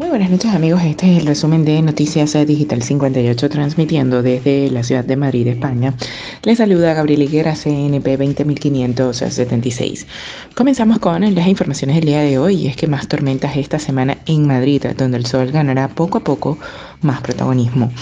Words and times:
Muy 0.00 0.08
buenas 0.08 0.30
noches 0.30 0.54
amigos, 0.54 0.82
este 0.82 1.12
es 1.12 1.18
el 1.20 1.26
resumen 1.26 1.66
de 1.66 1.82
Noticias 1.82 2.32
Digital 2.46 2.82
58 2.82 3.50
transmitiendo 3.50 4.22
desde 4.22 4.70
la 4.70 4.82
ciudad 4.82 5.04
de 5.04 5.14
Madrid, 5.14 5.46
España. 5.46 5.92
Les 6.42 6.56
saluda 6.56 6.94
Gabriel 6.94 7.20
Higuera, 7.20 7.54
CNP 7.54 8.16
20576. 8.16 10.06
Comenzamos 10.54 11.00
con 11.00 11.34
las 11.34 11.46
informaciones 11.46 11.96
del 11.96 12.06
día 12.06 12.20
de 12.20 12.38
hoy 12.38 12.62
y 12.62 12.68
es 12.68 12.76
que 12.78 12.86
más 12.86 13.08
tormentas 13.08 13.58
esta 13.58 13.78
semana 13.78 14.16
en 14.24 14.46
Madrid, 14.46 14.86
donde 14.96 15.18
el 15.18 15.26
sol 15.26 15.52
ganará 15.52 15.88
poco 15.88 16.16
a 16.16 16.24
poco 16.24 16.56
más 17.02 17.20
protagonismo. 17.20 17.92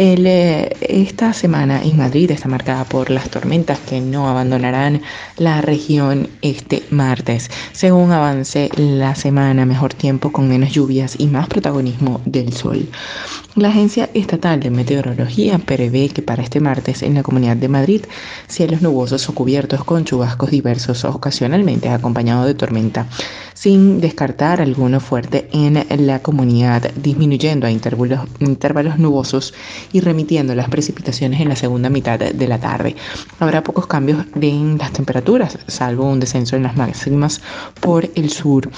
Eh, 0.00 0.76
esta 0.80 1.32
semana 1.32 1.82
en 1.82 1.96
Madrid 1.96 2.30
está 2.30 2.46
marcada 2.46 2.84
por 2.84 3.10
las 3.10 3.30
tormentas 3.30 3.80
que 3.80 4.00
no 4.00 4.28
abandonarán 4.28 5.02
la 5.38 5.60
región 5.60 6.28
este 6.40 6.84
martes. 6.90 7.50
Según 7.72 8.12
avance 8.12 8.70
la 8.76 9.16
semana, 9.16 9.66
mejor 9.66 9.94
tiempo 9.94 10.30
con 10.30 10.48
menos 10.48 10.70
lluvias 10.70 11.16
y 11.18 11.26
más 11.26 11.48
protagonismo 11.48 12.20
del 12.24 12.52
sol. 12.52 12.88
La 13.56 13.70
Agencia 13.70 14.08
Estatal 14.14 14.60
de 14.60 14.70
Meteorología 14.70 15.58
prevé 15.58 16.10
que 16.10 16.22
para 16.22 16.44
este 16.44 16.60
martes 16.60 17.02
en 17.02 17.14
la 17.14 17.24
Comunidad 17.24 17.56
de 17.56 17.66
Madrid 17.66 18.02
cielos 18.46 18.82
nubosos 18.82 19.28
o 19.28 19.34
cubiertos 19.34 19.82
con 19.82 20.04
chubascos 20.04 20.52
diversos 20.52 21.04
ocasionalmente 21.04 21.88
acompañados 21.88 22.46
de 22.46 22.54
tormenta, 22.54 23.08
sin 23.58 24.00
descartar 24.00 24.60
alguno 24.60 25.00
fuerte 25.00 25.48
en 25.52 25.84
la 26.06 26.22
comunidad, 26.22 26.92
disminuyendo 26.94 27.66
a 27.66 27.70
intervalos, 27.72 28.98
nubosos 28.98 29.52
y 29.92 29.98
remitiendo 29.98 30.54
las 30.54 30.68
precipitaciones 30.68 31.40
en 31.40 31.48
la 31.48 31.56
segunda 31.56 31.90
mitad 31.90 32.20
de 32.20 32.48
la 32.48 32.60
tarde. 32.60 32.94
Habrá 33.40 33.64
pocos 33.64 33.88
cambios 33.88 34.24
en 34.40 34.78
las 34.78 34.92
temperaturas, 34.92 35.58
salvo 35.66 36.08
un 36.08 36.20
descenso 36.20 36.54
en 36.54 36.62
las 36.62 36.76
máximas 36.76 37.40
por 37.80 38.08
el 38.14 38.30
sur 38.30 38.70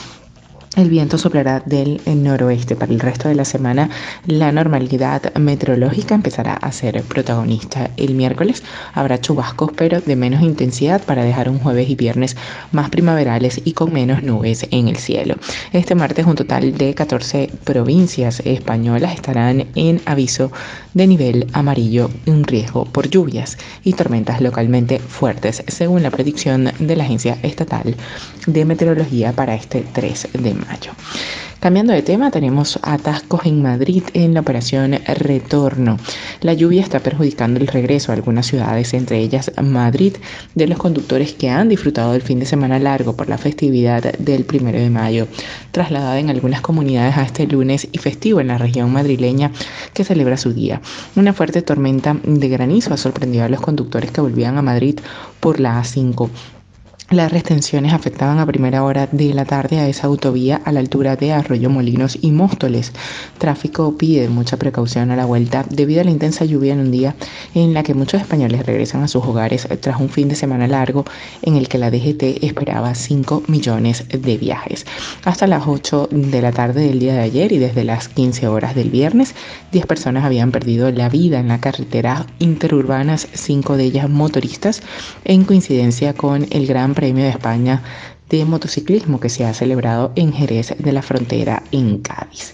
el 0.77 0.89
viento 0.89 1.19
soplará 1.19 1.61
del 1.67 2.01
noroeste. 2.07 2.77
Para 2.77 2.93
el 2.93 3.01
resto 3.01 3.29
de 3.29 3.35
la 3.35 3.45
semana, 3.45 3.91
la 4.27 4.53
normalidad 4.53 5.35
meteorológica 5.35 6.15
empezará 6.15 6.55
a 6.55 6.71
ser 6.71 7.03
protagonista. 7.03 7.91
El 7.97 8.15
miércoles 8.15 8.63
habrá 8.95 9.21
chubascos, 9.21 9.73
pero 9.77 10.01
de 10.01 10.15
menos 10.15 10.43
intensidad 10.43 11.03
para 11.03 11.25
dejar 11.25 11.49
un 11.49 11.59
jueves 11.59 11.91
y 11.91 11.97
viernes 11.97 12.37
más 12.71 12.89
primaverales 12.89 13.61
y 13.65 13.73
con 13.73 13.93
menos 13.93 14.23
nubes 14.23 14.67
en 14.71 14.87
el 14.87 14.97
cielo. 14.97 15.35
Este 15.73 15.97
martes, 15.97 16.27
un 16.27 16.37
total 16.37 16.79
de 16.79 16.95
14 16.95 17.51
provincias 17.65 18.41
españolas 18.45 19.15
estarán 19.15 19.67
en 19.75 20.01
aviso 20.07 20.53
de 20.95 21.07
nivel 21.09 21.49
amarillo, 21.53 22.11
un 22.27 22.45
riesgo 22.45 22.85
por 22.85 23.09
lluvias 23.09 23.59
y 23.83 23.95
tormentas 23.95 24.41
localmente 24.41 25.01
fuertes, 25.01 25.65
según 25.67 26.03
la 26.03 26.11
predicción 26.11 26.71
de 26.79 26.97
la 26.97 27.05
Agencia 27.05 27.39
Estatal 27.43 27.97
de 28.47 28.65
Meteorología 28.65 29.33
para 29.33 29.55
este 29.57 29.85
3 29.93 30.29
de 30.33 30.60
mayo. 30.61 30.93
Cambiando 31.61 31.93
de 31.93 32.01
tema, 32.01 32.31
tenemos 32.31 32.79
atascos 32.83 33.45
en 33.45 33.61
Madrid 33.61 34.03
en 34.15 34.33
la 34.33 34.41
operación 34.41 34.99
Retorno. 35.07 35.99
La 36.41 36.55
lluvia 36.55 36.81
está 36.81 37.01
perjudicando 37.01 37.61
el 37.61 37.67
regreso 37.67 38.11
a 38.11 38.15
algunas 38.15 38.47
ciudades, 38.47 38.95
entre 38.95 39.19
ellas 39.19 39.53
Madrid, 39.63 40.17
de 40.55 40.67
los 40.67 40.79
conductores 40.79 41.35
que 41.35 41.51
han 41.51 41.69
disfrutado 41.69 42.13
del 42.13 42.23
fin 42.23 42.41
de 42.41 42.47
semana 42.47 42.79
largo 42.79 43.15
por 43.15 43.29
la 43.29 43.37
festividad 43.37 44.03
del 44.19 44.45
primero 44.45 44.79
de 44.79 44.89
mayo, 44.89 45.29
trasladada 45.71 46.19
en 46.19 46.31
algunas 46.31 46.63
comunidades 46.63 47.19
a 47.19 47.25
este 47.25 47.47
lunes 47.47 47.87
y 47.93 47.99
festivo 47.99 48.41
en 48.41 48.49
la 48.49 48.57
región 48.57 48.91
madrileña 48.91 49.53
que 49.93 50.05
celebra 50.05 50.39
su 50.39 50.55
día. 50.55 50.81
Una 51.15 51.35
fuerte 51.35 51.61
tormenta 51.61 52.17
de 52.25 52.49
granizo 52.49 52.95
ha 52.95 52.97
sorprendido 52.97 53.45
a 53.45 53.51
los 53.51 53.61
conductores 53.61 54.11
que 54.11 54.23
volvían 54.23 54.57
a 54.57 54.63
Madrid 54.63 54.99
por 55.41 55.61
la 55.61 55.79
A5 55.79 56.31
las 57.11 57.33
retenciones 57.33 57.93
afectaban 57.93 58.39
a 58.39 58.47
primera 58.47 58.85
hora 58.85 59.09
de 59.11 59.35
la 59.35 59.45
tarde 59.45 59.81
a 59.81 59.89
esa 59.89 60.07
autovía 60.07 60.63
a 60.65 60.71
la 60.71 60.79
altura 60.79 61.17
de 61.17 61.33
Arroyo 61.33 61.69
Molinos 61.69 62.17
y 62.23 62.31
Móstoles. 62.31 62.93
Tráfico 63.39 63.99
pide 63.99 64.29
mucha 64.29 64.57
precaución 64.57 65.11
a 65.11 65.17
la 65.17 65.25
vuelta 65.25 65.65
debido 65.69 66.03
a 66.03 66.05
la 66.05 66.13
intensa 66.13 66.45
lluvia 66.45 66.73
en 66.73 66.79
un 66.79 66.93
día 66.93 67.17
en 67.57 67.75
la 67.75 67.83
que 67.83 67.95
muchos 67.95 68.21
españoles 68.21 68.65
regresan 68.65 69.03
a 69.03 69.09
sus 69.09 69.25
hogares 69.25 69.67
tras 69.81 70.01
un 70.01 70.09
fin 70.09 70.29
de 70.29 70.37
semana 70.37 70.69
largo 70.69 71.05
en 71.43 71.57
el 71.57 71.69
que 71.69 71.79
la 71.79 71.91
DGT 71.91 72.45
esperaba 72.45 72.95
5 72.95 73.43
millones 73.49 74.05
de 74.09 74.39
viajes. 74.39 74.87
Hasta 75.25 75.49
las 75.49 75.67
8 75.67 76.11
de 76.13 76.43
la 76.43 76.53
tarde 76.53 76.87
del 76.87 77.01
día 77.01 77.15
de 77.15 77.23
ayer 77.23 77.51
y 77.51 77.59
desde 77.59 77.83
las 77.83 78.07
15 78.07 78.47
horas 78.47 78.77
del 78.77 78.91
viernes, 78.91 79.35
10 79.73 79.85
personas 79.87 80.25
habían 80.25 80.53
perdido 80.53 80.89
la 80.93 81.09
vida 81.09 81.41
en 81.41 81.49
la 81.49 81.61
carretera 81.61 82.27
interurbanas, 82.39 83.27
5 83.33 83.77
de 83.77 83.85
ellas 83.85 84.09
motoristas, 84.09 84.81
en 85.25 85.43
coincidencia 85.43 86.15
con 86.15 86.47
el 86.51 86.69
gran 86.69 86.95
Premio 87.01 87.25
de 87.25 87.31
España 87.31 87.83
de 88.29 88.45
motociclismo 88.45 89.21
que 89.21 89.31
se 89.31 89.47
ha 89.47 89.55
celebrado 89.55 90.13
en 90.17 90.35
Jerez 90.35 90.75
de 90.79 90.93
la 90.93 91.01
Frontera 91.01 91.63
en 91.73 91.97
Cádiz. 91.99 92.53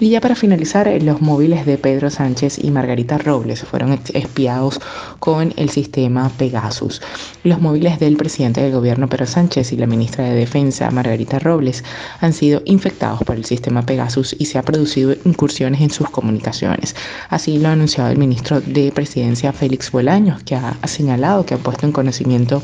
Y 0.00 0.08
ya 0.08 0.22
para 0.22 0.34
finalizar, 0.34 0.90
los 1.02 1.20
móviles 1.20 1.66
de 1.66 1.76
Pedro 1.76 2.08
Sánchez 2.08 2.58
y 2.64 2.70
Margarita 2.70 3.18
Robles 3.18 3.62
fueron 3.62 4.00
espiados 4.14 4.80
con 5.18 5.52
el 5.56 5.68
sistema 5.68 6.30
Pegasus. 6.30 7.02
Los 7.44 7.60
móviles 7.60 8.00
del 8.00 8.16
presidente 8.16 8.62
del 8.62 8.72
gobierno 8.72 9.06
Pedro 9.06 9.26
Sánchez 9.26 9.72
y 9.72 9.76
la 9.76 9.86
ministra 9.86 10.24
de 10.24 10.34
Defensa 10.34 10.90
Margarita 10.90 11.38
Robles 11.38 11.84
han 12.20 12.32
sido 12.32 12.62
infectados 12.64 13.20
por 13.22 13.36
el 13.36 13.44
sistema 13.44 13.84
Pegasus 13.84 14.34
y 14.38 14.46
se 14.46 14.56
ha 14.56 14.62
producido 14.62 15.14
incursiones 15.26 15.82
en 15.82 15.90
sus 15.90 16.08
comunicaciones. 16.08 16.96
Así 17.28 17.58
lo 17.58 17.68
ha 17.68 17.72
anunciado 17.72 18.10
el 18.10 18.16
ministro 18.16 18.62
de 18.62 18.90
Presidencia 18.92 19.52
Félix 19.52 19.92
Bolaños, 19.92 20.42
que 20.42 20.56
ha 20.56 20.74
señalado 20.86 21.44
que 21.44 21.52
ha 21.52 21.58
puesto 21.58 21.84
en 21.84 21.92
conocimiento 21.92 22.62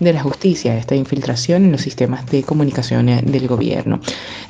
de 0.00 0.12
la 0.12 0.22
justicia, 0.22 0.76
esta 0.76 0.94
infiltración 0.94 1.64
en 1.64 1.72
los 1.72 1.80
sistemas 1.80 2.26
de 2.26 2.42
comunicación 2.42 3.06
del 3.06 3.48
gobierno. 3.48 4.00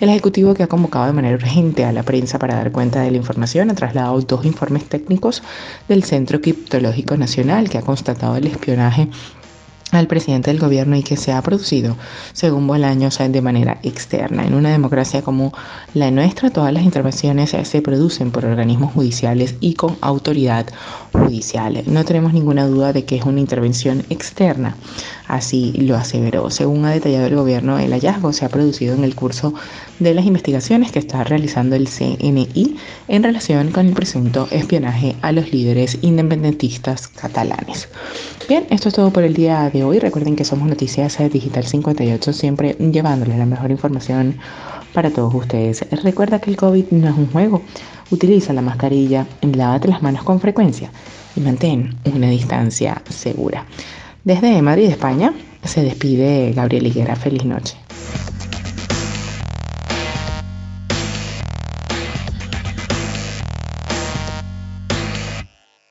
El 0.01 0.09
Ejecutivo 0.09 0.55
que 0.55 0.62
ha 0.62 0.69
convocado 0.69 1.07
de 1.07 1.12
manera 1.12 1.37
urgente 1.37 1.84
a 1.84 1.93
la 1.93 2.03
prensa 2.03 2.39
para 2.39 2.57
dar 2.57 2.73
cuenta 2.73 3.01
de 3.01 3.11
la 3.11 3.17
información 3.17 3.71
ha 3.71 3.75
trasladado 3.75 4.21
dos 4.21 4.45
informes 4.45 4.84
técnicos 4.84 5.43
del 5.89 6.03
Centro 6.05 6.41
Criptológico 6.41 7.17
Nacional 7.17 7.69
que 7.69 7.79
ha 7.79 7.83
constatado 7.83 8.37
el 8.37 8.47
espionaje 8.47 9.09
al 9.93 10.07
presidente 10.09 10.51
del 10.51 10.61
gobierno 10.61 10.97
y 10.97 11.03
que 11.03 11.17
se 11.17 11.33
ha 11.33 11.41
producido, 11.43 11.97
según 12.33 12.67
Bolaños, 12.67 13.19
de 13.19 13.41
manera 13.41 13.78
externa. 13.83 14.45
En 14.45 14.55
una 14.55 14.71
democracia 14.71 15.23
como 15.23 15.53
la 15.95 16.11
nuestra, 16.11 16.51
todas 16.51 16.73
las 16.73 16.83
intervenciones 16.83 17.51
se 17.51 17.83
producen 17.83 18.31
por 18.31 18.45
organismos 18.45 18.93
judiciales 18.93 19.55
y 19.61 19.75
con 19.75 19.97
autoridad 20.01 20.67
judicial. 21.13 21.83
No 21.87 22.05
tenemos 22.05 22.33
ninguna 22.33 22.67
duda 22.67 22.93
de 22.93 23.05
que 23.05 23.17
es 23.17 23.25
una 23.25 23.41
intervención 23.41 24.05
externa, 24.11 24.77
así 25.29 25.73
lo 25.73 25.97
aseveró. 25.97 26.51
Según 26.51 26.85
ha 26.85 26.91
detallado 26.91 27.27
el 27.27 27.37
gobierno, 27.37 27.79
el 27.79 27.93
hallazgo 27.93 28.33
se 28.33 28.45
ha 28.45 28.49
producido 28.49 28.95
en 28.95 29.05
el 29.05 29.15
curso 29.15 29.55
de 29.99 30.15
las 30.15 30.27
investigaciones 30.27 30.93
que 30.93 30.99
está 30.99 31.25
realizando 31.25 31.77
el 31.77 31.89
CNI 31.89 32.77
en 33.09 33.23
relación 33.23 33.71
con 33.71 33.87
el 33.87 33.93
presunto 33.93 34.49
espionaje 34.51 35.17
a 35.23 35.33
los 35.33 35.53
líderes 35.53 35.99
independentistas 36.03 37.09
catalanes. 37.09 37.89
Bien, 38.49 38.67
esto 38.71 38.89
es 38.89 38.95
todo 38.95 39.11
por 39.11 39.25
el 39.25 39.35
día 39.35 39.71
de 39.71 39.85
hoy. 39.85 39.99
Recuerden 39.99 40.37
que 40.37 40.45
somos 40.45 40.69
Noticias 40.69 41.19
Digital 41.33 41.65
58, 41.65 42.33
siempre 42.33 42.77
llevándoles 42.79 43.39
la 43.39 43.47
mejor 43.47 43.71
información 43.71 44.37
para 44.93 45.11
todos 45.11 45.35
ustedes. 45.35 45.85
Recuerda 46.03 46.39
que 46.39 46.51
el 46.51 46.57
COVID 46.57 46.87
no 46.91 47.09
es 47.09 47.17
un 47.17 47.31
juego. 47.31 47.63
Utiliza 48.11 48.53
la 48.53 48.63
mascarilla, 48.63 49.27
lávate 49.43 49.89
las 49.89 50.03
manos 50.03 50.23
con 50.23 50.41
frecuencia 50.41 50.91
y 51.35 51.41
mantén 51.41 51.97
una 52.15 52.31
distancia 52.31 53.03
segura. 53.09 53.67
Desde 54.27 54.61
Madrid, 54.61 54.89
España, 54.91 55.33
se 55.63 55.85
despide 55.85 56.53
Gabriel 56.53 56.89
Higuera. 56.89 57.15
Feliz 57.15 57.45
noche. 57.45 57.77